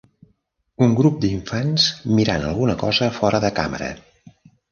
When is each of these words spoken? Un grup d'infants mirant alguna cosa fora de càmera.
Un 0.85 0.95
grup 0.99 1.19
d'infants 1.25 1.85
mirant 2.19 2.47
alguna 2.47 2.77
cosa 2.87 3.11
fora 3.21 3.45
de 3.47 3.55
càmera. 3.63 3.93